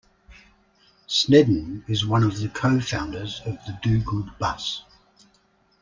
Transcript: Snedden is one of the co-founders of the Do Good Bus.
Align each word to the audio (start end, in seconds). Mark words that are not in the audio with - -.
Snedden 1.05 1.85
is 1.87 2.07
one 2.07 2.23
of 2.23 2.39
the 2.39 2.49
co-founders 2.49 3.39
of 3.45 3.63
the 3.67 3.77
Do 3.83 4.01
Good 4.01 4.31
Bus. 4.39 4.83